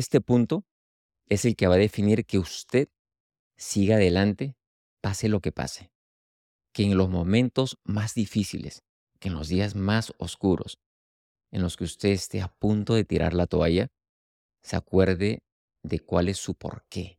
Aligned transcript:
Este 0.00 0.20
punto 0.20 0.64
es 1.28 1.44
el 1.44 1.56
que 1.56 1.66
va 1.66 1.74
a 1.74 1.78
definir 1.78 2.24
que 2.24 2.38
usted 2.38 2.88
siga 3.56 3.96
adelante, 3.96 4.54
pase 5.00 5.28
lo 5.28 5.40
que 5.40 5.50
pase. 5.50 5.90
Que 6.72 6.84
en 6.84 6.96
los 6.96 7.08
momentos 7.08 7.78
más 7.82 8.14
difíciles, 8.14 8.84
que 9.18 9.26
en 9.26 9.34
los 9.34 9.48
días 9.48 9.74
más 9.74 10.12
oscuros, 10.18 10.78
en 11.50 11.62
los 11.62 11.76
que 11.76 11.82
usted 11.82 12.10
esté 12.10 12.40
a 12.40 12.46
punto 12.46 12.94
de 12.94 13.02
tirar 13.02 13.34
la 13.34 13.48
toalla, 13.48 13.88
se 14.62 14.76
acuerde 14.76 15.42
de 15.82 15.98
cuál 15.98 16.28
es 16.28 16.38
su 16.38 16.54
porqué. 16.54 17.18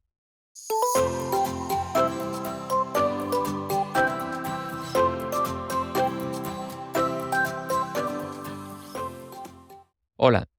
Hola, 10.16 10.50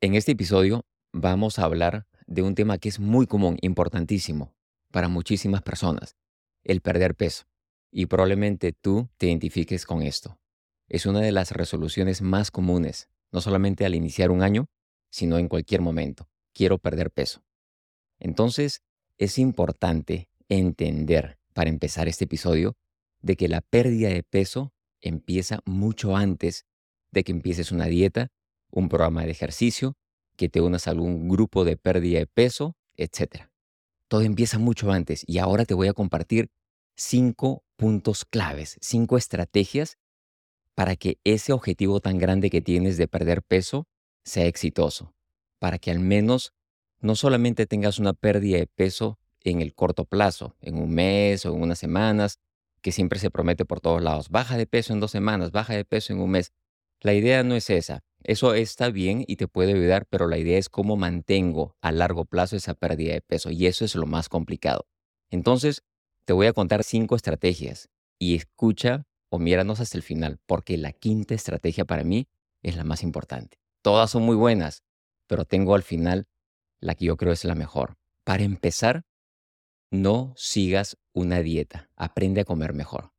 en 0.00 0.14
este 0.14 0.32
episodio 0.32 0.84
vamos 1.12 1.58
a 1.58 1.64
hablar 1.64 2.06
de 2.26 2.42
un 2.42 2.54
tema 2.54 2.78
que 2.78 2.88
es 2.88 2.98
muy 2.98 3.26
común, 3.26 3.58
importantísimo 3.60 4.54
para 4.90 5.08
muchísimas 5.08 5.62
personas, 5.62 6.16
el 6.64 6.80
perder 6.80 7.14
peso. 7.14 7.44
Y 7.90 8.06
probablemente 8.06 8.72
tú 8.72 9.08
te 9.18 9.26
identifiques 9.26 9.84
con 9.84 10.02
esto. 10.02 10.38
Es 10.88 11.06
una 11.06 11.20
de 11.20 11.32
las 11.32 11.52
resoluciones 11.52 12.22
más 12.22 12.50
comunes, 12.50 13.08
no 13.30 13.40
solamente 13.40 13.84
al 13.84 13.94
iniciar 13.94 14.30
un 14.30 14.42
año, 14.42 14.66
sino 15.10 15.38
en 15.38 15.48
cualquier 15.48 15.80
momento. 15.80 16.28
Quiero 16.54 16.78
perder 16.78 17.10
peso. 17.10 17.42
Entonces, 18.18 18.82
es 19.18 19.38
importante 19.38 20.28
entender, 20.48 21.38
para 21.54 21.70
empezar 21.70 22.08
este 22.08 22.24
episodio, 22.24 22.76
de 23.20 23.36
que 23.36 23.48
la 23.48 23.60
pérdida 23.60 24.08
de 24.08 24.22
peso 24.22 24.72
empieza 25.00 25.60
mucho 25.64 26.16
antes 26.16 26.66
de 27.10 27.24
que 27.24 27.32
empieces 27.32 27.72
una 27.72 27.86
dieta 27.86 28.30
un 28.72 28.88
programa 28.88 29.24
de 29.24 29.30
ejercicio, 29.30 29.96
que 30.36 30.48
te 30.48 30.60
unas 30.60 30.86
a 30.86 30.90
algún 30.90 31.28
grupo 31.28 31.64
de 31.64 31.76
pérdida 31.76 32.18
de 32.18 32.26
peso, 32.26 32.76
etc. 32.96 33.48
Todo 34.08 34.22
empieza 34.22 34.58
mucho 34.58 34.90
antes 34.90 35.24
y 35.26 35.38
ahora 35.38 35.64
te 35.64 35.74
voy 35.74 35.88
a 35.88 35.92
compartir 35.92 36.50
cinco 36.96 37.64
puntos 37.76 38.24
claves, 38.24 38.78
cinco 38.80 39.16
estrategias 39.16 39.98
para 40.74 40.96
que 40.96 41.18
ese 41.24 41.52
objetivo 41.52 42.00
tan 42.00 42.18
grande 42.18 42.50
que 42.50 42.60
tienes 42.60 42.96
de 42.96 43.08
perder 43.08 43.42
peso 43.42 43.86
sea 44.24 44.46
exitoso, 44.46 45.14
para 45.58 45.78
que 45.78 45.90
al 45.90 45.98
menos 45.98 46.52
no 47.00 47.16
solamente 47.16 47.66
tengas 47.66 47.98
una 47.98 48.12
pérdida 48.12 48.58
de 48.58 48.66
peso 48.66 49.18
en 49.40 49.60
el 49.60 49.74
corto 49.74 50.04
plazo, 50.04 50.56
en 50.60 50.78
un 50.78 50.90
mes 50.90 51.44
o 51.44 51.54
en 51.54 51.62
unas 51.62 51.78
semanas, 51.78 52.38
que 52.80 52.92
siempre 52.92 53.18
se 53.18 53.30
promete 53.30 53.64
por 53.64 53.80
todos 53.80 54.02
lados, 54.02 54.28
baja 54.28 54.56
de 54.56 54.66
peso 54.66 54.92
en 54.92 55.00
dos 55.00 55.10
semanas, 55.10 55.52
baja 55.52 55.74
de 55.74 55.84
peso 55.84 56.12
en 56.12 56.20
un 56.20 56.30
mes. 56.30 56.52
La 57.00 57.14
idea 57.14 57.42
no 57.42 57.54
es 57.54 57.70
esa. 57.70 58.02
Eso 58.24 58.54
está 58.54 58.90
bien 58.90 59.24
y 59.26 59.36
te 59.36 59.48
puede 59.48 59.72
ayudar, 59.72 60.06
pero 60.06 60.28
la 60.28 60.38
idea 60.38 60.58
es 60.58 60.68
cómo 60.68 60.96
mantengo 60.96 61.76
a 61.80 61.92
largo 61.92 62.24
plazo 62.24 62.56
esa 62.56 62.74
pérdida 62.74 63.14
de 63.14 63.20
peso 63.20 63.50
y 63.50 63.66
eso 63.66 63.84
es 63.84 63.94
lo 63.94 64.06
más 64.06 64.28
complicado. 64.28 64.86
Entonces, 65.30 65.82
te 66.24 66.32
voy 66.32 66.46
a 66.46 66.52
contar 66.52 66.84
cinco 66.84 67.16
estrategias 67.16 67.88
y 68.18 68.36
escucha 68.36 69.06
o 69.28 69.38
míranos 69.38 69.80
hasta 69.80 69.96
el 69.96 70.02
final, 70.02 70.38
porque 70.46 70.76
la 70.76 70.92
quinta 70.92 71.34
estrategia 71.34 71.84
para 71.84 72.04
mí 72.04 72.28
es 72.62 72.76
la 72.76 72.84
más 72.84 73.02
importante. 73.02 73.58
Todas 73.82 74.10
son 74.10 74.22
muy 74.22 74.36
buenas, 74.36 74.84
pero 75.26 75.44
tengo 75.44 75.74
al 75.74 75.82
final 75.82 76.28
la 76.80 76.94
que 76.94 77.06
yo 77.06 77.16
creo 77.16 77.32
es 77.32 77.44
la 77.44 77.54
mejor. 77.54 77.96
Para 78.24 78.44
empezar, 78.44 79.04
no 79.90 80.32
sigas 80.36 80.96
una 81.12 81.40
dieta, 81.40 81.90
aprende 81.96 82.42
a 82.42 82.44
comer 82.44 82.72
mejor. 82.72 83.12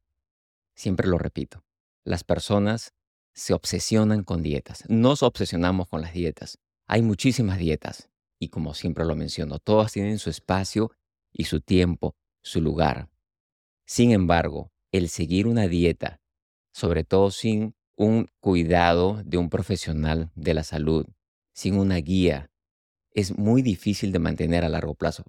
Siempre 0.75 1.07
lo 1.07 1.17
repito, 1.17 1.63
las 2.05 2.23
personas 2.23 2.93
se 3.33 3.53
obsesionan 3.53 4.23
con 4.23 4.43
dietas. 4.43 4.83
Nos 4.89 5.23
obsesionamos 5.23 5.87
con 5.87 6.01
las 6.01 6.13
dietas. 6.13 6.59
Hay 6.87 7.01
muchísimas 7.01 7.57
dietas 7.57 8.09
y 8.39 8.49
como 8.49 8.73
siempre 8.73 9.05
lo 9.05 9.15
menciono, 9.15 9.59
todas 9.59 9.91
tienen 9.91 10.19
su 10.19 10.29
espacio 10.29 10.91
y 11.31 11.45
su 11.45 11.61
tiempo, 11.61 12.15
su 12.41 12.61
lugar. 12.61 13.09
Sin 13.85 14.11
embargo, 14.11 14.71
el 14.91 15.09
seguir 15.09 15.47
una 15.47 15.67
dieta, 15.67 16.21
sobre 16.73 17.03
todo 17.03 17.31
sin 17.31 17.75
un 17.95 18.27
cuidado 18.39 19.21
de 19.23 19.37
un 19.37 19.49
profesional 19.49 20.31
de 20.35 20.53
la 20.53 20.63
salud, 20.63 21.07
sin 21.53 21.77
una 21.77 21.97
guía, 21.97 22.51
es 23.11 23.37
muy 23.37 23.61
difícil 23.61 24.11
de 24.11 24.19
mantener 24.19 24.65
a 24.65 24.69
largo 24.69 24.95
plazo. 24.95 25.23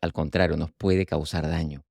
Al 0.00 0.12
contrario, 0.12 0.56
nos 0.56 0.72
puede 0.72 1.06
causar 1.06 1.48
daño. 1.48 1.84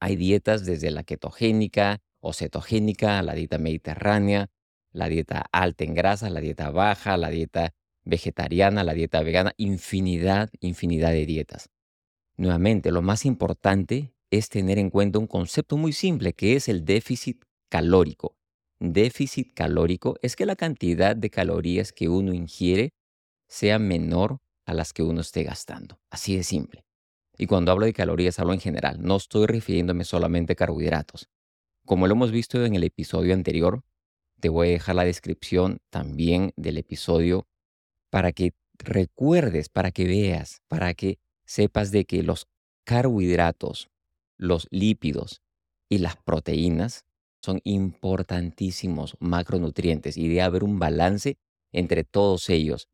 Hay 0.00 0.16
dietas 0.16 0.64
desde 0.64 0.90
la 0.90 1.04
ketogénica 1.04 2.00
o 2.20 2.32
cetogénica 2.32 3.18
a 3.18 3.22
la 3.22 3.34
dieta 3.34 3.58
mediterránea, 3.58 4.50
la 4.92 5.08
dieta 5.08 5.46
alta 5.52 5.84
en 5.84 5.94
grasas, 5.94 6.30
la 6.30 6.40
dieta 6.40 6.70
baja, 6.70 7.16
la 7.16 7.30
dieta 7.30 7.74
vegetariana, 8.04 8.84
la 8.84 8.94
dieta 8.94 9.22
vegana, 9.22 9.52
infinidad, 9.56 10.50
infinidad 10.60 11.10
de 11.10 11.26
dietas. 11.26 11.70
Nuevamente, 12.36 12.90
lo 12.90 13.02
más 13.02 13.24
importante 13.24 14.14
es 14.30 14.48
tener 14.48 14.78
en 14.78 14.90
cuenta 14.90 15.18
un 15.18 15.26
concepto 15.26 15.76
muy 15.76 15.92
simple 15.92 16.32
que 16.32 16.56
es 16.56 16.68
el 16.68 16.84
déficit 16.84 17.44
calórico. 17.68 18.36
Déficit 18.80 19.54
calórico 19.54 20.16
es 20.22 20.34
que 20.34 20.46
la 20.46 20.56
cantidad 20.56 21.14
de 21.14 21.30
calorías 21.30 21.92
que 21.92 22.08
uno 22.08 22.32
ingiere 22.32 22.94
sea 23.48 23.78
menor 23.78 24.38
a 24.66 24.74
las 24.74 24.92
que 24.92 25.02
uno 25.02 25.20
esté 25.20 25.42
gastando. 25.42 26.00
Así 26.10 26.36
de 26.36 26.42
simple. 26.42 26.84
Y 27.36 27.46
cuando 27.46 27.72
hablo 27.72 27.86
de 27.86 27.92
calorías 27.92 28.38
hablo 28.38 28.52
en 28.52 28.60
general, 28.60 28.96
no 29.00 29.16
estoy 29.16 29.46
refiriéndome 29.46 30.04
solamente 30.04 30.54
a 30.54 30.56
carbohidratos. 30.56 31.28
Como 31.84 32.06
lo 32.06 32.14
hemos 32.14 32.30
visto 32.30 32.64
en 32.64 32.74
el 32.74 32.84
episodio 32.84 33.34
anterior, 33.34 33.82
te 34.42 34.48
voy 34.48 34.68
a 34.68 34.72
dejar 34.72 34.96
la 34.96 35.04
descripción 35.04 35.78
también 35.88 36.52
del 36.56 36.76
episodio 36.76 37.46
para 38.10 38.32
que 38.32 38.54
recuerdes, 38.76 39.68
para 39.68 39.92
que 39.92 40.04
veas, 40.04 40.62
para 40.66 40.94
que 40.94 41.20
sepas 41.44 41.92
de 41.92 42.06
que 42.06 42.24
los 42.24 42.48
carbohidratos, 42.84 43.88
los 44.36 44.66
lípidos 44.72 45.42
y 45.88 45.98
las 45.98 46.16
proteínas 46.16 47.04
son 47.40 47.60
importantísimos 47.62 49.16
macronutrientes 49.20 50.16
y 50.16 50.26
debe 50.26 50.42
haber 50.42 50.64
un 50.64 50.80
balance 50.80 51.38
entre 51.70 52.02
todos 52.02 52.50
ellos 52.50 52.88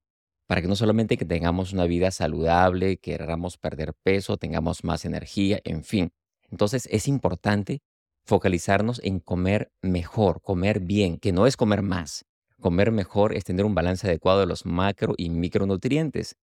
para 0.47 0.61
que 0.61 0.69
no 0.69 0.77
solamente 0.77 1.17
que 1.17 1.25
tengamos 1.25 1.73
una 1.73 1.85
vida 1.85 2.11
saludable, 2.11 2.99
queramos 2.99 3.57
perder 3.57 3.95
peso, 4.03 4.37
tengamos 4.37 4.85
más 4.85 5.05
energía, 5.07 5.61
en 5.65 5.83
fin. 5.83 6.11
Entonces 6.51 6.89
es 6.91 7.09
importante 7.09 7.81
focalizarnos 8.29 9.01
en 9.03 9.21
comer 9.21 9.73
mejor, 9.81 10.43
comer 10.43 10.81
bien, 10.81 11.17
que 11.19 11.33
no 11.33 11.47
es 11.47 11.57
comer 11.57 11.81
más. 11.81 12.27
Comer 12.61 12.93
mejor 12.93 13.35
es 13.35 13.45
tener 13.45 13.65
un 13.65 13.75
balance 13.75 14.07
adecuado 14.07 14.41
de 14.41 14.47
los 14.47 14.67
macro 14.67 15.15
y 15.17 15.31
micronutrientes. 15.31 16.37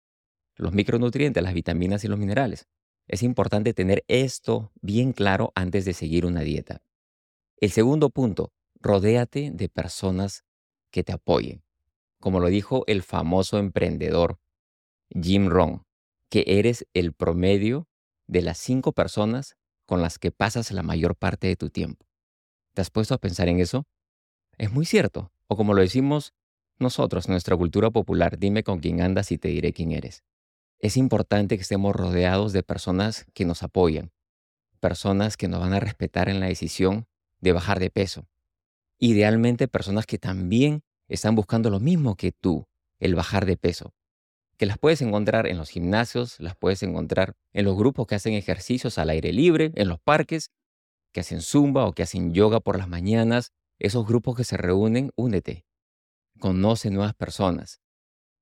Los 0.55 0.73
micronutrientes, 0.73 1.43
las 1.43 1.53
vitaminas 1.53 2.03
y 2.03 2.07
los 2.07 2.17
minerales. 2.17 2.67
Es 3.07 3.21
importante 3.21 3.75
tener 3.75 4.03
esto 4.07 4.71
bien 4.81 5.13
claro 5.13 5.51
antes 5.53 5.85
de 5.85 5.93
seguir 5.93 6.25
una 6.25 6.41
dieta. 6.41 6.81
El 7.57 7.69
segundo 7.69 8.09
punto, 8.09 8.51
rodéate 8.81 9.51
de 9.53 9.69
personas 9.69 10.43
que 10.89 11.03
te 11.03 11.13
apoyen. 11.13 11.63
Como 12.19 12.39
lo 12.39 12.47
dijo 12.47 12.83
el 12.87 13.03
famoso 13.03 13.59
emprendedor 13.59 14.39
Jim 15.11 15.49
Rohn, 15.49 15.85
que 16.29 16.45
eres 16.47 16.87
el 16.95 17.13
promedio 17.13 17.87
de 18.25 18.41
las 18.41 18.57
cinco 18.57 18.91
personas 18.91 19.55
con 19.85 20.01
las 20.01 20.19
que 20.19 20.31
pasas 20.31 20.71
la 20.71 20.83
mayor 20.83 21.15
parte 21.15 21.47
de 21.47 21.55
tu 21.55 21.69
tiempo. 21.69 22.05
¿Te 22.73 22.81
has 22.81 22.89
puesto 22.89 23.13
a 23.13 23.19
pensar 23.19 23.47
en 23.47 23.59
eso? 23.59 23.85
Es 24.57 24.71
muy 24.71 24.85
cierto. 24.85 25.31
O 25.47 25.55
como 25.55 25.73
lo 25.73 25.81
decimos 25.81 26.33
nosotros, 26.77 27.29
nuestra 27.29 27.55
cultura 27.55 27.89
popular, 27.91 28.37
dime 28.37 28.63
con 28.63 28.79
quién 28.79 29.01
andas 29.01 29.31
y 29.31 29.37
te 29.37 29.49
diré 29.49 29.73
quién 29.73 29.91
eres. 29.91 30.23
Es 30.79 30.97
importante 30.97 31.55
que 31.55 31.61
estemos 31.61 31.95
rodeados 31.95 32.51
de 32.51 32.63
personas 32.63 33.25
que 33.33 33.45
nos 33.45 33.63
apoyan, 33.63 34.11
personas 34.79 35.37
que 35.37 35.47
nos 35.47 35.61
van 35.61 35.73
a 35.73 35.79
respetar 35.79 36.27
en 36.27 36.39
la 36.39 36.47
decisión 36.47 37.07
de 37.39 37.53
bajar 37.53 37.79
de 37.79 37.89
peso. 37.89 38.27
Idealmente 38.97 39.67
personas 39.67 40.05
que 40.05 40.17
también 40.17 40.83
están 41.07 41.35
buscando 41.35 41.69
lo 41.69 41.79
mismo 41.79 42.15
que 42.15 42.31
tú, 42.31 42.67
el 42.99 43.15
bajar 43.15 43.45
de 43.45 43.57
peso 43.57 43.93
que 44.57 44.65
las 44.65 44.77
puedes 44.77 45.01
encontrar 45.01 45.47
en 45.47 45.57
los 45.57 45.69
gimnasios, 45.69 46.39
las 46.39 46.55
puedes 46.55 46.81
encontrar 46.83 47.35
en 47.53 47.65
los 47.65 47.75
grupos 47.75 48.07
que 48.07 48.15
hacen 48.15 48.33
ejercicios 48.33 48.97
al 48.97 49.09
aire 49.09 49.33
libre, 49.33 49.71
en 49.75 49.89
los 49.89 49.99
parques, 49.99 50.51
que 51.11 51.21
hacen 51.21 51.41
zumba 51.41 51.85
o 51.85 51.93
que 51.93 52.03
hacen 52.03 52.33
yoga 52.33 52.59
por 52.59 52.77
las 52.77 52.87
mañanas. 52.87 53.51
Esos 53.79 54.05
grupos 54.05 54.37
que 54.37 54.43
se 54.43 54.57
reúnen, 54.57 55.11
únete. 55.15 55.65
Conoce 56.39 56.89
nuevas 56.89 57.13
personas 57.13 57.81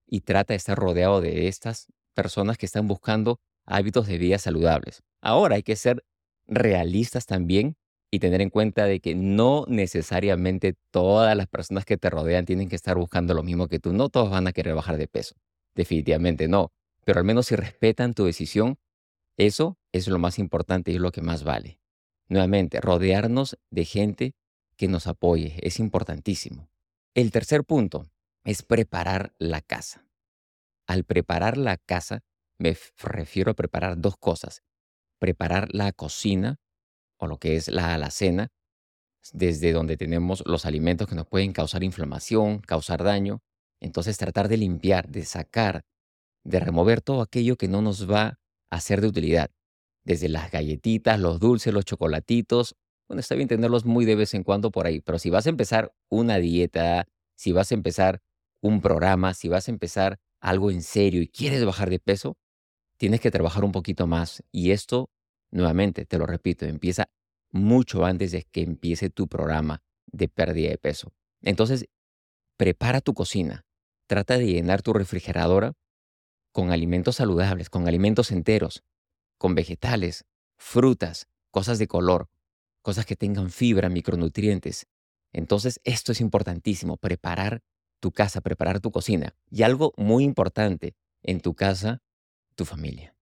y 0.07 0.21
trata 0.21 0.53
de 0.53 0.57
estar 0.57 0.77
rodeado 0.77 1.21
de 1.21 1.47
estas 1.47 1.87
personas 2.13 2.57
que 2.57 2.65
están 2.65 2.87
buscando 2.87 3.39
hábitos 3.65 4.07
de 4.07 4.17
vida 4.17 4.37
saludables. 4.37 5.03
Ahora 5.21 5.55
hay 5.55 5.63
que 5.63 5.75
ser 5.75 6.03
realistas 6.47 7.25
también 7.25 7.75
y 8.11 8.19
tener 8.19 8.41
en 8.41 8.49
cuenta 8.49 8.85
de 8.85 8.99
que 8.99 9.15
no 9.15 9.65
necesariamente 9.67 10.75
todas 10.91 11.35
las 11.35 11.47
personas 11.47 11.85
que 11.85 11.97
te 11.97 12.09
rodean 12.11 12.45
tienen 12.45 12.69
que 12.69 12.75
estar 12.75 12.97
buscando 12.97 13.33
lo 13.33 13.41
mismo 13.41 13.67
que 13.67 13.79
tú. 13.79 13.93
No 13.93 14.09
todos 14.09 14.29
van 14.29 14.45
a 14.47 14.51
querer 14.53 14.75
bajar 14.75 14.97
de 14.97 15.07
peso. 15.07 15.35
Definitivamente 15.75 16.47
no. 16.47 16.71
Pero 17.05 17.19
al 17.19 17.25
menos 17.25 17.47
si 17.47 17.55
respetan 17.55 18.13
tu 18.13 18.25
decisión, 18.25 18.77
eso 19.37 19.77
es 19.91 20.07
lo 20.07 20.19
más 20.19 20.39
importante 20.39 20.91
y 20.91 20.95
es 20.95 21.01
lo 21.01 21.11
que 21.11 21.21
más 21.21 21.43
vale. 21.43 21.79
Nuevamente, 22.29 22.79
rodearnos 22.81 23.57
de 23.69 23.85
gente 23.85 24.35
que 24.77 24.87
nos 24.87 25.07
apoye 25.07 25.57
es 25.61 25.79
importantísimo. 25.79 26.69
El 27.13 27.31
tercer 27.31 27.63
punto 27.63 28.07
es 28.43 28.63
preparar 28.63 29.33
la 29.37 29.61
casa. 29.61 30.05
al 30.87 31.05
preparar 31.05 31.57
la 31.57 31.77
casa, 31.77 32.23
me 32.57 32.77
refiero 32.97 33.51
a 33.51 33.55
preparar 33.55 33.99
dos 33.99 34.17
cosas. 34.17 34.63
Preparar 35.19 35.69
la 35.73 35.91
cocina 35.93 36.59
o 37.17 37.27
lo 37.27 37.37
que 37.37 37.55
es 37.55 37.69
la 37.69 37.93
alacena, 37.93 38.49
desde 39.31 39.71
donde 39.71 39.97
tenemos 39.97 40.43
los 40.45 40.65
alimentos 40.65 41.07
que 41.07 41.15
nos 41.15 41.27
pueden 41.27 41.53
causar 41.53 41.83
inflamación, 41.83 42.59
causar 42.59 43.03
daño. 43.03 43.41
Entonces 43.83 44.17
tratar 44.17 44.47
de 44.47 44.55
limpiar, 44.55 45.09
de 45.09 45.25
sacar, 45.25 45.83
de 46.45 46.59
remover 46.61 47.01
todo 47.01 47.21
aquello 47.21 47.57
que 47.57 47.67
no 47.67 47.81
nos 47.81 48.09
va 48.09 48.39
a 48.69 48.79
ser 48.79 49.01
de 49.01 49.07
utilidad. 49.07 49.51
Desde 50.05 50.29
las 50.29 50.51
galletitas, 50.51 51.19
los 51.19 51.39
dulces, 51.39 51.73
los 51.73 51.83
chocolatitos. 51.83 52.75
Bueno, 53.09 53.19
está 53.19 53.35
bien 53.35 53.49
tenerlos 53.49 53.85
muy 53.85 54.05
de 54.05 54.15
vez 54.15 54.33
en 54.33 54.43
cuando 54.43 54.71
por 54.71 54.87
ahí, 54.87 55.01
pero 55.01 55.19
si 55.19 55.29
vas 55.29 55.47
a 55.47 55.49
empezar 55.49 55.93
una 56.09 56.37
dieta, 56.37 57.07
si 57.35 57.51
vas 57.51 57.71
a 57.71 57.75
empezar 57.75 58.21
un 58.61 58.79
programa, 58.81 59.33
si 59.33 59.49
vas 59.49 59.67
a 59.67 59.71
empezar 59.71 60.17
algo 60.39 60.71
en 60.71 60.81
serio 60.81 61.21
y 61.21 61.27
quieres 61.27 61.65
bajar 61.65 61.89
de 61.89 61.99
peso, 61.99 62.37
tienes 62.95 63.19
que 63.19 63.31
trabajar 63.31 63.65
un 63.65 63.73
poquito 63.73 64.07
más. 64.07 64.43
Y 64.53 64.71
esto, 64.71 65.09
nuevamente, 65.51 66.05
te 66.05 66.17
lo 66.17 66.25
repito, 66.25 66.65
empieza 66.65 67.09
mucho 67.51 68.05
antes 68.05 68.31
de 68.31 68.43
que 68.49 68.61
empiece 68.61 69.09
tu 69.09 69.27
programa 69.27 69.81
de 70.09 70.29
pérdida 70.29 70.69
de 70.69 70.77
peso. 70.77 71.11
Entonces, 71.41 71.85
prepara 72.57 73.01
tu 73.01 73.13
cocina. 73.13 73.65
Trata 74.13 74.37
de 74.37 74.45
llenar 74.45 74.83
tu 74.83 74.93
refrigeradora 74.93 75.73
con 76.51 76.69
alimentos 76.69 77.15
saludables, 77.15 77.71
con 77.71 77.87
alimentos 77.87 78.29
enteros, 78.29 78.83
con 79.39 79.55
vegetales, 79.55 80.25
frutas, 80.55 81.25
cosas 81.49 81.79
de 81.79 81.87
color, 81.87 82.29
cosas 82.83 83.07
que 83.07 83.15
tengan 83.15 83.49
fibra, 83.49 83.89
micronutrientes. 83.89 84.85
Entonces, 85.31 85.79
esto 85.83 86.11
es 86.11 86.21
importantísimo, 86.21 86.97
preparar 86.97 87.63
tu 87.99 88.11
casa, 88.11 88.41
preparar 88.41 88.81
tu 88.81 88.91
cocina. 88.91 89.35
Y 89.49 89.63
algo 89.63 89.93
muy 89.97 90.25
importante 90.25 90.93
en 91.23 91.41
tu 91.41 91.55
casa, 91.55 92.03
tu 92.53 92.65
familia. 92.65 93.15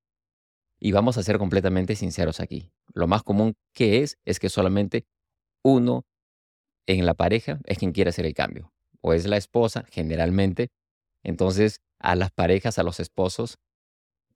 Y 0.77 0.91
vamos 0.91 1.17
a 1.17 1.23
ser 1.23 1.37
completamente 1.37 1.95
sinceros 1.95 2.41
aquí. 2.41 2.69
Lo 2.93 3.07
más 3.07 3.23
común 3.23 3.55
que 3.71 4.03
es 4.03 4.17
es 4.25 4.41
que 4.41 4.49
solamente 4.49 5.05
uno 5.63 6.05
en 6.85 7.05
la 7.05 7.13
pareja 7.13 7.61
es 7.63 7.77
quien 7.77 7.93
quiere 7.93 8.09
hacer 8.09 8.25
el 8.25 8.33
cambio. 8.33 8.73
O 8.99 9.13
es 9.13 9.25
la 9.25 9.37
esposa, 9.37 9.85
generalmente. 9.89 10.69
Entonces, 11.23 11.81
a 11.99 12.15
las 12.15 12.31
parejas, 12.31 12.79
a 12.79 12.83
los 12.83 12.99
esposos, 12.99 13.57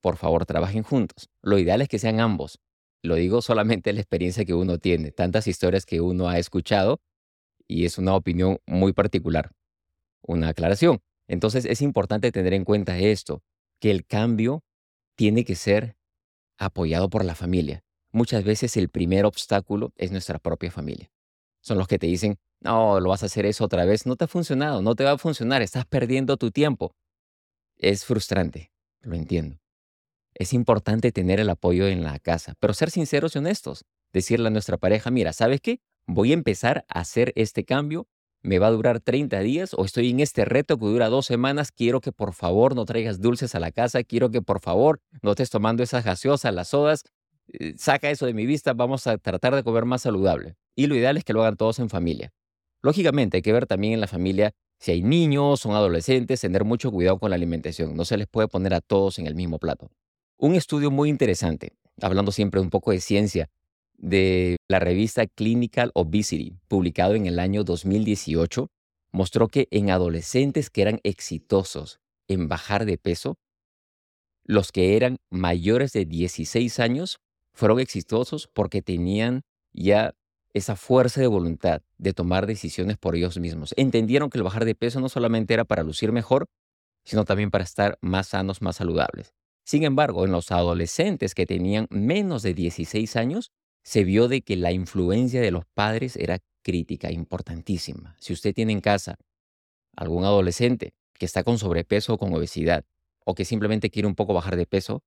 por 0.02 0.18
favor, 0.18 0.46
trabajen 0.46 0.84
juntos. 0.84 1.30
Lo 1.42 1.58
ideal 1.58 1.82
es 1.82 1.90
que 1.90 2.00
sean 2.00 2.20
ambos. 2.20 2.60
Lo 3.02 3.16
digo 3.16 3.42
solamente 3.42 3.90
en 3.90 3.98
la 3.98 4.02
experiencia 4.02 4.46
que 4.46 4.54
uno 4.54 4.78
tiene, 4.78 5.12
tantas 5.12 5.48
historias 5.48 5.86
que 5.86 6.02
uno 6.02 6.28
ha 6.30 6.40
escuchado 6.40 7.00
y 7.68 7.86
es 7.86 7.98
una 7.98 8.16
opinión 8.16 8.60
muy 8.66 8.94
particular. 8.94 9.52
Una 10.22 10.50
aclaración. 10.50 11.02
Entonces, 11.28 11.66
es 11.66 11.82
importante 11.82 12.32
tener 12.32 12.54
en 12.54 12.66
cuenta 12.66 12.98
esto, 12.98 13.42
que 13.80 13.92
el 13.92 14.06
cambio 14.06 14.64
tiene 15.16 15.44
que 15.44 15.56
ser 15.56 15.96
apoyado 16.58 17.10
por 17.10 17.26
la 17.26 17.36
familia. 17.36 17.84
Muchas 18.12 18.44
veces 18.44 18.78
el 18.78 18.90
primer 18.90 19.26
obstáculo 19.26 19.92
es 19.98 20.12
nuestra 20.12 20.40
propia 20.40 20.72
familia. 20.72 21.12
Son 21.62 21.78
los 21.78 21.88
que 21.88 22.00
te 22.00 22.08
dicen, 22.08 22.38
no, 22.62 23.00
lo 23.00 23.10
vas 23.10 23.24
a 23.24 23.28
hacer 23.28 23.46
eso 23.46 23.64
otra 23.66 23.86
vez, 23.86 24.06
no 24.06 24.16
te 24.16 24.26
ha 24.26 24.28
funcionado, 24.28 24.82
no 24.82 24.96
te 24.96 25.04
va 25.04 25.12
a 25.12 25.18
funcionar, 25.18 25.62
estás 25.62 25.86
perdiendo 25.86 26.38
tu 26.38 26.52
tiempo. 26.52 26.96
Es 27.78 28.06
frustrante, 28.06 28.72
lo 29.02 29.16
entiendo. 29.16 29.60
Es 30.34 30.54
importante 30.54 31.12
tener 31.12 31.40
el 31.40 31.50
apoyo 31.50 31.88
en 31.88 32.04
la 32.04 32.20
casa, 32.20 32.56
pero 32.60 32.74
ser 32.74 32.92
sinceros 32.92 33.36
y 33.36 33.40
honestos. 33.40 33.86
Decirle 34.12 34.48
a 34.48 34.52
nuestra 34.52 34.78
pareja, 34.78 35.12
mira, 35.12 35.34
¿sabes 35.34 35.62
qué? 35.62 35.80
Voy 36.08 36.32
a 36.32 36.36
empezar 36.36 36.86
a 36.88 37.00
hacer 37.00 37.32
este 37.36 37.64
cambio, 37.64 38.08
me 38.42 38.60
va 38.60 38.68
a 38.68 38.72
durar 38.72 39.00
30 39.00 39.40
días 39.40 39.74
o 39.74 39.86
estoy 39.86 40.12
en 40.12 40.20
este 40.20 40.46
reto 40.46 40.78
que 40.78 40.86
dura 40.86 41.10
dos 41.10 41.26
semanas, 41.26 41.72
quiero 41.72 42.00
que 42.00 42.12
por 42.12 42.34
favor 42.34 42.76
no 42.76 42.86
traigas 42.86 43.20
dulces 43.20 43.56
a 43.56 43.60
la 43.60 43.72
casa, 43.72 44.04
quiero 44.04 44.30
que 44.30 44.42
por 44.42 44.60
favor 44.60 45.02
no 45.22 45.32
estés 45.32 45.50
tomando 45.50 45.84
esas 45.84 46.06
gaseosas, 46.06 46.54
las 46.54 46.70
sodas, 46.70 47.04
eh, 47.48 47.74
saca 47.78 48.10
eso 48.10 48.26
de 48.26 48.34
mi 48.34 48.46
vista, 48.46 48.74
vamos 48.74 49.08
a 49.08 49.18
tratar 49.18 49.56
de 49.56 49.64
comer 49.64 49.86
más 49.86 50.04
saludable. 50.04 50.56
Y 50.76 50.88
lo 50.88 50.96
ideal 50.96 51.18
es 51.18 51.24
que 51.24 51.34
lo 51.34 51.42
hagan 51.42 51.58
todos 51.58 51.80
en 51.80 51.90
familia. 51.90 52.34
Lógicamente 52.86 53.38
hay 53.38 53.42
que 53.42 53.52
ver 53.52 53.66
también 53.66 53.94
en 53.94 54.00
la 54.00 54.06
familia 54.06 54.54
si 54.80 54.92
hay 54.92 55.02
niños, 55.02 55.62
son 55.62 55.74
adolescentes, 55.74 56.42
tener 56.42 56.66
mucho 56.66 56.92
cuidado 56.92 57.18
con 57.18 57.32
la 57.32 57.36
alimentación. 57.36 57.98
No 57.98 58.06
se 58.06 58.16
les 58.16 58.28
puede 58.28 58.48
poner 58.48 58.76
a 58.76 58.82
todos 58.82 59.18
en 59.18 59.26
el 59.26 59.34
mismo 59.34 59.58
plato. 59.58 59.90
Un 60.38 60.54
estudio 60.54 60.92
muy 60.92 61.10
interesante, 61.10 61.74
hablando 62.00 62.32
siempre 62.32 62.62
un 62.62 62.70
poco 62.70 62.92
de 62.92 63.00
ciencia, 63.00 63.50
de 63.98 64.58
la 64.68 64.78
revista 64.78 65.26
Clinical 65.26 65.90
Obesity, 65.96 66.60
publicado 66.68 67.16
en 67.16 67.26
el 67.26 67.40
año 67.40 67.64
2018, 67.64 68.70
mostró 69.12 69.48
que 69.48 69.68
en 69.72 69.90
adolescentes 69.90 70.70
que 70.70 70.84
eran 70.84 71.00
exitosos 71.02 72.00
en 72.28 72.48
bajar 72.48 72.86
de 72.86 73.00
peso, 73.00 73.40
los 74.44 74.72
que 74.72 74.96
eran 74.96 75.18
mayores 75.32 75.92
de 75.92 76.06
16 76.06 76.80
años 76.80 77.18
fueron 77.52 77.80
exitosos 77.80 78.48
porque 78.54 78.84
tenían 78.84 79.42
ya 79.74 80.14
esa 80.56 80.78
fuerza 80.78 81.20
de 81.20 81.28
voluntad 81.28 81.82
de 81.98 82.14
tomar 82.14 82.48
decisiones 82.48 82.98
por 82.98 83.18
ellos 83.18 83.38
mismos. 83.38 83.74
Entendieron 83.76 84.30
que 84.30 84.38
el 84.38 84.44
bajar 84.44 84.64
de 84.64 84.74
peso 84.74 85.02
no 85.02 85.10
solamente 85.10 85.54
era 85.54 85.66
para 85.66 85.84
lucir 85.84 86.14
mejor, 86.14 86.46
sino 87.04 87.26
también 87.26 87.52
para 87.52 87.66
estar 87.66 87.98
más 88.00 88.30
sanos, 88.30 88.62
más 88.62 88.78
saludables. 88.78 89.34
Sin 89.66 89.84
embargo, 89.84 90.24
en 90.24 90.32
los 90.32 90.52
adolescentes 90.52 91.36
que 91.36 91.46
tenían 91.46 91.88
menos 91.90 92.42
de 92.42 92.54
16 92.54 93.18
años, 93.18 93.52
se 93.84 94.06
vio 94.06 94.30
de 94.30 94.44
que 94.44 94.56
la 94.56 94.72
influencia 94.72 95.42
de 95.42 95.52
los 95.52 95.66
padres 95.74 96.16
era 96.16 96.40
crítica, 96.64 97.12
importantísima. 97.12 98.16
Si 98.22 98.32
usted 98.32 98.56
tiene 98.56 98.72
en 98.72 98.80
casa 98.80 99.18
algún 99.98 100.24
adolescente 100.24 100.94
que 101.20 101.26
está 101.26 101.44
con 101.44 101.60
sobrepeso 101.60 102.14
o 102.14 102.18
con 102.18 102.34
obesidad, 102.34 102.86
o 103.26 103.36
que 103.36 103.44
simplemente 103.44 103.90
quiere 103.90 104.08
un 104.08 104.16
poco 104.16 104.34
bajar 104.34 104.56
de 104.56 104.66
peso, 104.66 105.04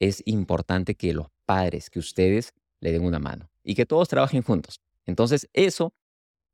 es 0.00 0.22
importante 0.24 0.94
que 0.94 1.12
los 1.12 1.26
padres, 1.44 1.90
que 1.90 1.98
ustedes 1.98 2.54
le 2.80 2.92
den 2.92 3.04
una 3.04 3.18
mano 3.18 3.50
y 3.62 3.74
que 3.74 3.84
todos 3.84 4.08
trabajen 4.08 4.42
juntos. 4.42 4.80
Entonces, 5.06 5.48
eso 5.52 5.94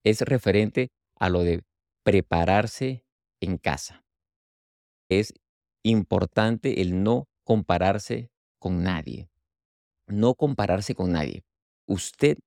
es 0.05 0.21
referente 0.21 0.91
a 1.19 1.29
lo 1.29 1.43
de 1.43 1.63
prepararse 2.05 3.05
en 3.41 3.59
casa. 3.59 4.05
Es 5.09 5.35
importante 5.83 6.81
el 6.83 7.03
no 7.03 7.29
compararse 7.45 8.31
con 8.59 8.83
nadie. 8.83 9.29
No 10.07 10.35
compararse 10.35 10.95
con 10.95 11.13
nadie. 11.13 11.45
Usted 11.87 12.39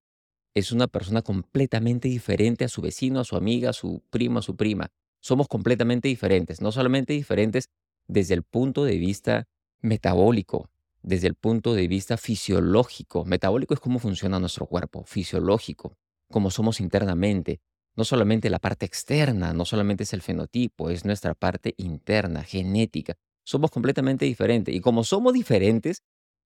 es 0.55 0.71
una 0.71 0.87
persona 0.87 1.21
completamente 1.21 2.07
diferente 2.07 2.63
a 2.65 2.69
su 2.69 2.81
vecino, 2.81 3.19
a 3.19 3.25
su 3.25 3.35
amiga, 3.35 3.71
a 3.71 3.73
su 3.73 4.01
primo, 4.09 4.39
a 4.39 4.41
su 4.41 4.55
prima. 4.55 4.89
Somos 5.21 5.47
completamente 5.47 6.07
diferentes, 6.07 6.61
no 6.61 6.71
solamente 6.71 7.13
diferentes 7.13 7.69
desde 8.07 8.35
el 8.35 8.43
punto 8.43 8.85
de 8.85 8.97
vista 8.97 9.47
metabólico, 9.81 10.69
desde 11.05 11.27
el 11.27 11.35
punto 11.35 11.75
de 11.75 11.87
vista 11.87 12.17
fisiológico. 12.17 13.25
Metabólico 13.25 13.75
es 13.75 13.79
cómo 13.79 13.99
funciona 13.99 14.39
nuestro 14.39 14.65
cuerpo, 14.65 15.03
fisiológico, 15.05 15.95
cómo 16.31 16.49
somos 16.49 16.81
internamente. 16.81 17.59
No 17.95 18.03
solamente 18.03 18.49
la 18.49 18.59
parte 18.59 18.85
externa, 18.85 19.53
no 19.53 19.65
solamente 19.65 20.03
es 20.03 20.13
el 20.13 20.21
fenotipo, 20.21 20.89
es 20.89 21.05
nuestra 21.05 21.35
parte 21.35 21.75
interna, 21.77 22.43
genética. 22.43 23.13
Somos 23.45 23.69
completamente 23.69 24.25
diferentes. 24.25 24.73
Y 24.73 24.81
como 24.81 25.03
somos 25.03 25.33
diferentes, 25.33 26.01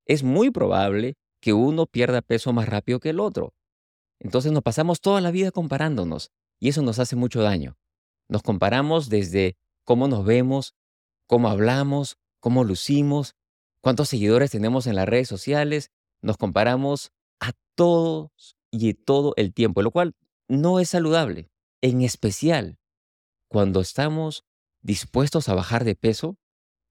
es 0.05 0.23
muy 0.23 0.51
probable 0.51 1.15
que 1.41 1.53
uno 1.53 1.85
pierda 1.85 2.21
peso 2.21 2.51
más 2.51 2.67
rápido 2.67 2.99
que 2.99 3.11
el 3.11 3.21
otro. 3.21 3.53
Entonces 4.19 4.51
nos 4.51 4.61
pasamos 4.61 4.99
toda 4.99 5.21
la 5.21 5.31
vida 5.31 5.51
comparándonos 5.51 6.31
y 6.59 6.67
eso 6.67 6.81
nos 6.81 6.99
hace 6.99 7.15
mucho 7.15 7.41
daño. 7.41 7.77
Nos 8.27 8.43
comparamos 8.43 9.07
desde 9.07 9.55
cómo 9.85 10.09
nos 10.09 10.25
vemos, 10.25 10.75
cómo 11.27 11.47
hablamos, 11.47 12.17
cómo 12.41 12.65
lucimos, 12.65 13.35
cuántos 13.89 14.09
seguidores 14.09 14.51
tenemos 14.51 14.85
en 14.85 14.95
las 14.95 15.09
redes 15.09 15.27
sociales. 15.27 15.89
Nos 16.21 16.37
comparamos 16.37 17.11
a 17.39 17.53
todos 17.73 18.55
y 18.69 18.93
todo 18.93 19.33
el 19.35 19.51
tiempo, 19.51 19.81
lo 19.81 19.89
cual 19.89 20.13
no 20.47 20.79
es 20.79 20.89
saludable. 20.89 21.49
En 21.81 22.03
especial 22.03 22.77
cuando 23.47 23.81
estamos 23.81 24.45
dispuestos 24.83 25.49
a 25.49 25.55
bajar 25.55 25.85
de 25.85 25.95
peso, 25.95 26.37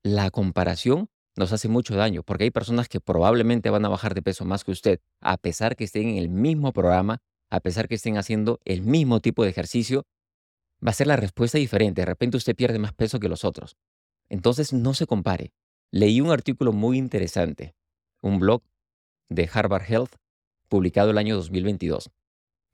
la 0.02 0.32
comparación 0.32 1.08
nos 1.36 1.52
hace 1.52 1.68
mucho 1.68 1.94
daño, 1.94 2.24
porque 2.24 2.42
hay 2.42 2.50
personas 2.50 2.88
que 2.88 2.98
probablemente 2.98 3.70
van 3.70 3.84
a 3.84 3.88
bajar 3.88 4.12
de 4.14 4.22
peso 4.22 4.44
más 4.44 4.64
que 4.64 4.72
usted, 4.72 4.98
a 5.20 5.36
pesar 5.36 5.76
que 5.76 5.84
estén 5.84 6.08
en 6.08 6.16
el 6.16 6.28
mismo 6.28 6.72
programa, 6.72 7.22
a 7.48 7.60
pesar 7.60 7.86
que 7.86 7.94
estén 7.94 8.18
haciendo 8.18 8.58
el 8.64 8.82
mismo 8.82 9.20
tipo 9.20 9.44
de 9.44 9.50
ejercicio, 9.50 10.04
va 10.84 10.90
a 10.90 10.94
ser 10.94 11.06
la 11.06 11.14
respuesta 11.14 11.58
diferente. 11.58 12.00
De 12.00 12.06
repente 12.06 12.36
usted 12.36 12.56
pierde 12.56 12.80
más 12.80 12.92
peso 12.92 13.20
que 13.20 13.28
los 13.28 13.44
otros. 13.44 13.76
Entonces 14.28 14.72
no 14.72 14.94
se 14.94 15.06
compare. 15.06 15.52
Leí 15.90 16.20
un 16.20 16.30
artículo 16.30 16.72
muy 16.72 16.98
interesante, 16.98 17.74
un 18.20 18.38
blog 18.38 18.62
de 19.30 19.48
Harvard 19.50 19.90
Health, 19.90 20.16
publicado 20.68 21.10
el 21.10 21.18
año 21.18 21.34
2022, 21.36 22.10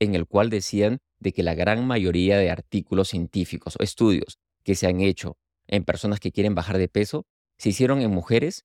en 0.01 0.17
el 0.17 0.27
cual 0.27 0.51
decían 0.51 0.99
de 1.21 1.33
que 1.33 1.45
la 1.45 1.55
gran 1.55 1.87
mayoría 1.87 2.39
de 2.39 2.51
artículos 2.51 3.11
científicos 3.11 3.77
o 3.79 3.85
estudios 3.85 4.41
que 4.65 4.75
se 4.75 4.89
han 4.89 5.01
hecho 5.01 5.37
en 5.69 5.85
personas 5.85 6.19
que 6.19 6.33
quieren 6.33 6.57
bajar 6.57 6.77
de 6.77 6.89
peso 6.89 7.25
se 7.57 7.69
hicieron 7.69 8.01
en 8.01 8.11
mujeres 8.11 8.65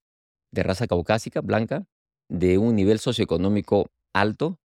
de 0.51 0.63
raza 0.63 0.88
caucásica, 0.88 1.41
blanca, 1.41 1.86
de 2.27 2.58
un 2.58 2.75
nivel 2.75 2.98
socioeconómico 2.98 3.91
alto 4.13 4.60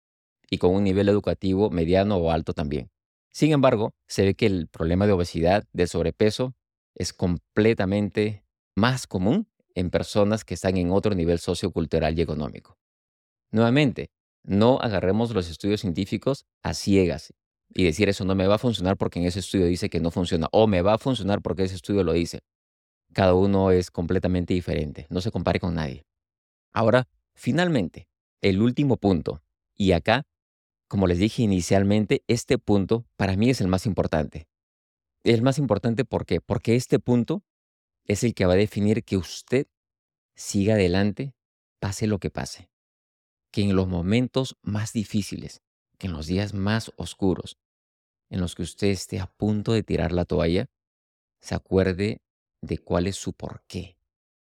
y 0.49 0.59
con 0.59 0.73
un 0.73 0.85
nivel 0.85 1.09
educativo 1.09 1.69
mediano 1.69 2.15
o 2.15 2.31
alto 2.31 2.53
también. 2.53 2.89
Sin 3.31 3.51
embargo, 3.51 3.93
se 4.07 4.23
ve 4.23 4.35
que 4.35 4.45
el 4.45 4.67
problema 4.67 5.07
de 5.07 5.11
obesidad, 5.11 5.65
de 5.73 5.87
sobrepeso, 5.87 6.55
es 6.95 7.11
completamente 7.11 8.45
más 8.75 9.07
común 9.07 9.47
en 9.75 9.89
personas 9.89 10.43
que 10.45 10.53
están 10.53 10.77
en 10.77 10.91
otro 10.91 11.15
nivel 11.15 11.39
sociocultural 11.39 12.17
y 12.17 12.21
económico. 12.21 12.77
Nuevamente, 13.51 14.11
no 14.43 14.79
agarremos 14.81 15.31
los 15.31 15.49
estudios 15.49 15.81
científicos 15.81 16.45
a 16.63 16.73
ciegas 16.73 17.33
y 17.73 17.85
decir 17.85 18.09
eso 18.09 18.25
no 18.25 18.35
me 18.35 18.47
va 18.47 18.55
a 18.55 18.59
funcionar 18.59 18.97
porque 18.97 19.19
en 19.19 19.25
ese 19.25 19.39
estudio 19.39 19.65
dice 19.65 19.89
que 19.89 19.99
no 19.99 20.11
funciona 20.11 20.47
o 20.51 20.67
me 20.67 20.81
va 20.81 20.93
a 20.93 20.97
funcionar 20.97 21.41
porque 21.41 21.63
ese 21.63 21.75
estudio 21.75 22.03
lo 22.03 22.13
dice. 22.13 22.41
Cada 23.13 23.33
uno 23.33 23.71
es 23.71 23.91
completamente 23.91 24.53
diferente, 24.53 25.07
no 25.09 25.21
se 25.21 25.31
compare 25.31 25.59
con 25.59 25.75
nadie. 25.75 26.05
Ahora, 26.73 27.07
finalmente, 27.35 28.07
el 28.41 28.61
último 28.61 28.97
punto, 28.97 29.41
y 29.75 29.91
acá, 29.93 30.23
como 30.87 31.07
les 31.07 31.19
dije 31.19 31.43
inicialmente, 31.43 32.23
este 32.27 32.57
punto 32.57 33.05
para 33.15 33.37
mí 33.37 33.49
es 33.49 33.61
el 33.61 33.67
más 33.67 33.85
importante. 33.85 34.47
El 35.23 35.41
más 35.41 35.57
importante 35.57 36.05
¿por 36.05 36.25
qué? 36.25 36.41
Porque 36.41 36.75
este 36.75 36.99
punto 36.99 37.43
es 38.05 38.23
el 38.23 38.33
que 38.33 38.45
va 38.45 38.53
a 38.53 38.57
definir 38.57 39.03
que 39.03 39.17
usted 39.17 39.67
siga 40.35 40.75
adelante, 40.75 41.33
pase 41.79 42.07
lo 42.07 42.19
que 42.19 42.29
pase. 42.29 42.69
Que 43.51 43.61
en 43.61 43.75
los 43.75 43.87
momentos 43.87 44.57
más 44.61 44.93
difíciles, 44.93 45.61
que 45.97 46.07
en 46.07 46.13
los 46.13 46.27
días 46.27 46.53
más 46.53 46.91
oscuros, 46.97 47.57
en 48.29 48.41
los 48.41 48.55
que 48.55 48.63
usted 48.63 48.87
esté 48.87 49.19
a 49.19 49.27
punto 49.27 49.73
de 49.73 49.83
tirar 49.83 50.11
la 50.11 50.25
toalla, 50.25 50.69
se 51.39 51.55
acuerde 51.55 52.21
de 52.61 52.77
cuál 52.77 53.07
es 53.07 53.15
su 53.15 53.33
porqué, 53.33 53.97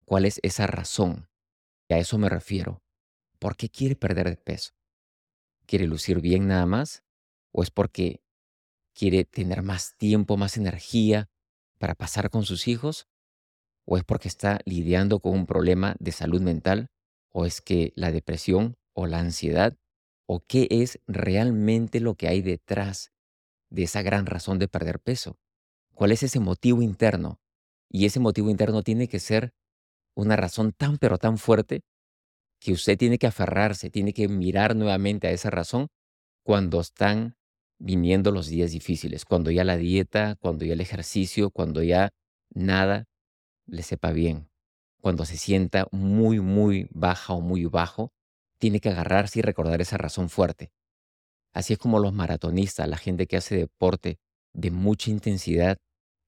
cuál 0.05 0.25
es 0.25 0.41
esa 0.43 0.67
razón. 0.67 1.29
Y 1.89 1.95
a 1.95 1.99
eso 1.99 2.17
me 2.19 2.29
refiero. 2.29 2.83
¿Por 3.39 3.57
qué 3.57 3.69
quiere 3.69 3.95
perder 3.95 4.31
de 4.31 4.37
peso? 4.37 4.73
¿Quiere 5.67 5.87
lucir 5.87 6.21
bien 6.21 6.47
nada 6.47 6.65
más? 6.67 7.03
¿O 7.53 7.63
es 7.63 7.71
porque 7.71 8.23
quiere 8.95 9.25
tener 9.25 9.63
más 9.63 9.97
tiempo, 9.97 10.37
más 10.37 10.57
energía 10.57 11.29
para 11.79 11.95
pasar 11.95 12.31
con 12.31 12.45
sus 12.45 12.69
hijos? 12.69 13.07
¿O 13.87 13.97
es 13.97 14.05
porque 14.05 14.29
está 14.29 14.61
lidiando 14.65 15.21
con 15.21 15.33
un 15.33 15.47
problema 15.47 15.97
de 15.99 16.13
salud 16.13 16.41
mental? 16.41 16.89
¿O 17.31 17.47
es 17.47 17.61
que 17.61 17.93
la 17.97 18.13
depresión 18.13 18.77
o 18.95 19.07
la 19.07 19.19
ansiedad? 19.19 19.77
¿O 20.27 20.41
qué 20.41 20.69
es 20.71 21.01
realmente 21.07 22.01
lo 22.01 22.15
que 22.15 22.29
hay 22.29 22.41
detrás 22.41 23.13
de 23.71 23.83
esa 23.83 24.03
gran 24.03 24.27
razón 24.27 24.59
de 24.59 24.69
perder 24.69 25.01
peso? 25.01 25.37
¿Cuál 25.95 26.13
es 26.13 26.23
ese 26.23 26.41
motivo 26.41 26.83
interno? 26.83 27.41
Y 27.91 28.07
ese 28.07 28.21
motivo 28.21 28.51
interno 28.51 28.83
tiene 28.83 29.09
que 29.09 29.21
ser 29.21 29.53
una 30.17 30.37
razón 30.37 30.73
tan 30.73 30.99
pero 30.99 31.19
tan 31.19 31.39
fuerte 31.39 31.83
que 32.61 32.73
usted 32.73 32.97
tiene 32.97 33.19
que 33.19 33.27
aferrarse, 33.27 33.91
tiene 33.91 34.13
que 34.13 34.29
mirar 34.29 34.75
nuevamente 34.75 35.29
a 35.29 35.33
esa 35.33 35.51
razón 35.51 35.89
cuando 36.45 36.81
están 36.81 37.37
viniendo 37.79 38.31
los 38.31 38.47
días 38.47 38.71
difíciles, 38.71 39.25
cuando 39.25 39.51
ya 39.51 39.65
la 39.65 39.77
dieta, 39.77 40.37
cuando 40.41 40.65
ya 40.65 40.73
el 40.73 40.81
ejercicio, 40.81 41.51
cuando 41.51 41.83
ya 41.83 42.11
nada 42.55 43.05
le 43.67 43.83
sepa 43.83 44.13
bien, 44.13 44.49
cuando 45.01 45.27
se 45.27 45.37
sienta 45.37 45.87
muy, 45.91 46.41
muy 46.41 46.89
baja 46.91 47.35
o 47.35 47.41
muy 47.41 47.67
bajo, 47.67 48.13
tiene 48.59 48.81
que 48.81 48.89
agarrarse 48.89 49.41
y 49.41 49.43
recordar 49.43 49.81
esa 49.81 49.99
razón 49.99 50.31
fuerte. 50.31 50.73
Así 51.53 51.75
es 51.75 51.79
como 51.79 51.99
los 51.99 52.13
maratonistas, 52.13 52.89
la 52.89 52.97
gente 52.97 53.27
que 53.27 53.37
hace 53.37 53.57
deporte 53.57 54.19
de 54.55 54.71
mucha 54.71 55.11
intensidad, 55.11 55.77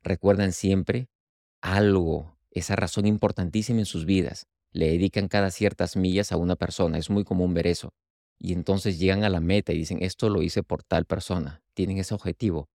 recuerdan 0.02 0.52
siempre 0.52 1.08
algo, 1.62 2.36
esa 2.50 2.76
razón 2.76 3.06
importantísima 3.06 3.80
en 3.80 3.86
sus 3.86 4.04
vidas. 4.04 4.46
Le 4.72 4.88
dedican 4.88 5.28
cada 5.28 5.50
ciertas 5.50 5.96
millas 5.96 6.30
a 6.30 6.36
una 6.36 6.56
persona, 6.56 6.98
es 6.98 7.08
muy 7.08 7.24
común 7.24 7.54
ver 7.54 7.66
eso. 7.66 7.94
Y 8.38 8.52
entonces 8.52 8.98
llegan 8.98 9.24
a 9.24 9.30
la 9.30 9.40
meta 9.40 9.72
y 9.72 9.78
dicen, 9.78 10.02
esto 10.02 10.28
lo 10.28 10.42
hice 10.42 10.62
por 10.62 10.82
tal 10.82 11.06
persona. 11.06 11.62
Tienen 11.74 11.98
ese 11.98 12.14
objetivo. 12.14 12.68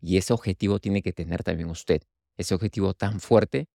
Y 0.00 0.18
ese 0.18 0.32
objetivo 0.32 0.78
tiene 0.78 1.02
que 1.02 1.12
tener 1.12 1.42
también 1.42 1.70
usted. 1.70 2.02
Ese 2.36 2.54
objetivo 2.54 2.94
tan 2.94 3.20
fuerte 3.20 3.68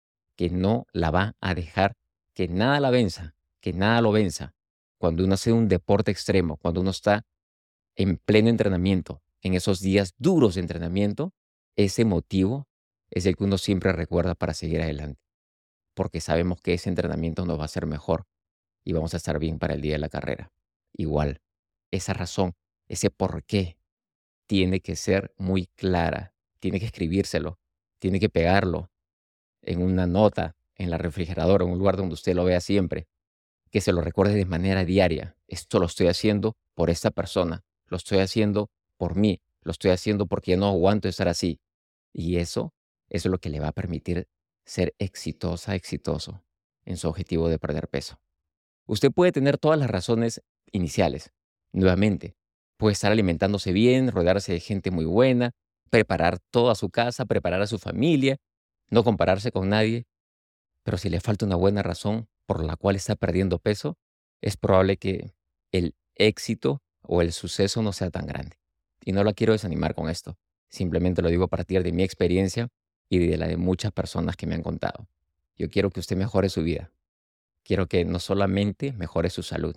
que 0.42 0.50
no 0.50 0.88
la 0.92 1.12
va 1.12 1.36
a 1.40 1.54
dejar, 1.54 1.96
que 2.34 2.48
nada 2.48 2.80
la 2.80 2.90
venza, 2.90 3.36
que 3.60 3.72
nada 3.72 4.00
lo 4.00 4.10
venza. 4.10 4.56
Cuando 4.98 5.22
uno 5.22 5.34
hace 5.34 5.52
un 5.52 5.68
deporte 5.68 6.10
extremo, 6.10 6.56
cuando 6.56 6.80
uno 6.80 6.90
está 6.90 7.24
en 7.94 8.16
pleno 8.16 8.48
entrenamiento, 8.48 9.22
en 9.40 9.54
esos 9.54 9.78
días 9.78 10.14
duros 10.18 10.56
de 10.56 10.62
entrenamiento, 10.62 11.32
ese 11.76 12.04
motivo 12.04 12.66
es 13.08 13.24
el 13.26 13.36
que 13.36 13.44
uno 13.44 13.56
siempre 13.56 13.92
recuerda 13.92 14.34
para 14.34 14.52
seguir 14.52 14.82
adelante. 14.82 15.20
Porque 15.94 16.20
sabemos 16.20 16.60
que 16.60 16.74
ese 16.74 16.88
entrenamiento 16.88 17.46
nos 17.46 17.60
va 17.60 17.66
a 17.66 17.68
ser 17.68 17.86
mejor 17.86 18.26
y 18.82 18.94
vamos 18.94 19.14
a 19.14 19.18
estar 19.18 19.38
bien 19.38 19.60
para 19.60 19.74
el 19.74 19.80
día 19.80 19.92
de 19.92 20.00
la 20.00 20.08
carrera. 20.08 20.50
Igual, 20.92 21.40
esa 21.92 22.14
razón, 22.14 22.56
ese 22.88 23.10
por 23.10 23.44
qué, 23.44 23.78
tiene 24.48 24.80
que 24.80 24.96
ser 24.96 25.32
muy 25.38 25.66
clara, 25.66 26.34
tiene 26.58 26.80
que 26.80 26.86
escribírselo, 26.86 27.60
tiene 28.00 28.18
que 28.18 28.28
pegarlo 28.28 28.91
en 29.62 29.82
una 29.82 30.06
nota, 30.06 30.54
en 30.76 30.90
la 30.90 30.98
refrigeradora, 30.98 31.64
en 31.64 31.70
un 31.70 31.78
lugar 31.78 31.96
donde 31.96 32.14
usted 32.14 32.34
lo 32.34 32.44
vea 32.44 32.60
siempre, 32.60 33.06
que 33.70 33.80
se 33.80 33.92
lo 33.92 34.00
recuerde 34.00 34.34
de 34.34 34.44
manera 34.44 34.84
diaria. 34.84 35.36
Esto 35.48 35.78
lo 35.78 35.86
estoy 35.86 36.08
haciendo 36.08 36.56
por 36.74 36.90
esta 36.90 37.10
persona, 37.10 37.64
lo 37.86 37.96
estoy 37.96 38.18
haciendo 38.18 38.70
por 38.96 39.16
mí, 39.16 39.40
lo 39.62 39.72
estoy 39.72 39.90
haciendo 39.90 40.26
porque 40.26 40.56
no 40.56 40.68
aguanto 40.68 41.08
estar 41.08 41.28
así. 41.28 41.60
Y 42.12 42.36
eso 42.36 42.72
eso 43.12 43.28
es 43.28 43.30
lo 43.30 43.38
que 43.38 43.50
le 43.50 43.60
va 43.60 43.68
a 43.68 43.72
permitir 43.72 44.26
ser 44.64 44.94
exitosa, 44.98 45.74
exitoso 45.74 46.42
en 46.86 46.96
su 46.96 47.08
objetivo 47.08 47.50
de 47.50 47.58
perder 47.58 47.86
peso. 47.88 48.18
Usted 48.86 49.12
puede 49.12 49.32
tener 49.32 49.58
todas 49.58 49.78
las 49.78 49.90
razones 49.90 50.40
iniciales. 50.72 51.30
Nuevamente, 51.72 52.36
puede 52.78 52.94
estar 52.94 53.12
alimentándose 53.12 53.72
bien, 53.72 54.10
rodearse 54.10 54.52
de 54.52 54.60
gente 54.60 54.90
muy 54.90 55.04
buena, 55.04 55.52
preparar 55.90 56.38
toda 56.50 56.74
su 56.74 56.88
casa, 56.88 57.26
preparar 57.26 57.60
a 57.60 57.66
su 57.66 57.78
familia, 57.78 58.38
no 58.92 59.02
compararse 59.04 59.50
con 59.50 59.70
nadie. 59.70 60.06
Pero 60.84 60.98
si 60.98 61.08
le 61.08 61.20
falta 61.20 61.46
una 61.46 61.56
buena 61.56 61.82
razón 61.82 62.28
por 62.46 62.62
la 62.62 62.76
cual 62.76 62.94
está 62.94 63.16
perdiendo 63.16 63.58
peso, 63.58 63.96
es 64.42 64.56
probable 64.56 64.98
que 64.98 65.32
el 65.72 65.94
éxito 66.14 66.82
o 67.00 67.22
el 67.22 67.32
suceso 67.32 67.82
no 67.82 67.92
sea 67.92 68.10
tan 68.10 68.26
grande. 68.26 68.58
Y 69.02 69.12
no 69.12 69.24
la 69.24 69.32
quiero 69.32 69.54
desanimar 69.54 69.94
con 69.94 70.10
esto. 70.10 70.36
Simplemente 70.68 71.22
lo 71.22 71.30
digo 71.30 71.44
a 71.44 71.48
partir 71.48 71.82
de 71.82 71.92
mi 71.92 72.02
experiencia 72.02 72.68
y 73.08 73.18
de 73.26 73.36
la 73.38 73.48
de 73.48 73.56
muchas 73.56 73.92
personas 73.92 74.36
que 74.36 74.46
me 74.46 74.54
han 74.54 74.62
contado. 74.62 75.08
Yo 75.56 75.70
quiero 75.70 75.90
que 75.90 76.00
usted 76.00 76.16
mejore 76.16 76.50
su 76.50 76.62
vida. 76.62 76.92
Quiero 77.64 77.86
que 77.86 78.04
no 78.04 78.18
solamente 78.18 78.92
mejore 78.92 79.30
su 79.30 79.42
salud, 79.42 79.76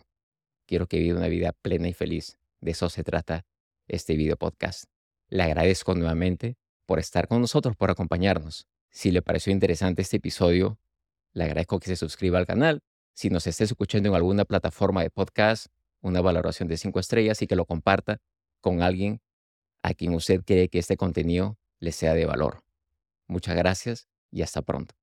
quiero 0.66 0.88
que 0.88 1.00
viva 1.00 1.20
una 1.20 1.28
vida 1.28 1.54
plena 1.54 1.88
y 1.88 1.94
feliz. 1.94 2.38
De 2.60 2.72
eso 2.72 2.90
se 2.90 3.04
trata 3.04 3.46
este 3.88 4.16
video 4.16 4.36
podcast. 4.36 4.86
Le 5.30 5.44
agradezco 5.44 5.96
nuevamente 5.96 6.58
por 6.86 7.00
estar 7.00 7.28
con 7.28 7.40
nosotros, 7.42 7.76
por 7.76 7.92
acompañarnos. 7.92 8.68
Si 8.96 9.12
le 9.12 9.22
pareció 9.22 9.52
interesante 9.52 10.04
este 10.04 10.18
episodio, 10.18 10.80
le 11.34 11.44
agradezco 11.44 11.82
que 11.82 11.88
se 11.88 11.98
suscriba 11.98 12.40
al 12.40 12.46
canal. 12.46 12.82
Si 13.14 13.30
nos 13.30 13.46
esté 13.46 13.66
escuchando 13.66 14.08
en 14.08 14.16
alguna 14.16 14.46
plataforma 14.46 15.02
de 15.02 15.10
podcast, 15.10 15.68
una 16.00 16.22
valoración 16.22 16.70
de 16.70 16.78
5 16.78 17.02
estrellas 17.02 17.42
y 17.42 17.48
que 17.48 17.58
lo 17.58 17.66
comparta 17.66 18.22
con 18.62 18.82
alguien 18.82 19.20
a 19.84 19.94
quien 19.94 20.14
usted 20.14 20.46
cree 20.46 20.70
que 20.70 20.80
este 20.80 20.96
contenido 20.96 21.58
le 21.82 21.92
sea 21.92 22.14
de 22.14 22.26
valor. 22.26 22.64
Muchas 23.28 23.58
gracias 23.58 24.08
y 24.32 24.44
hasta 24.44 24.62
pronto. 24.62 24.96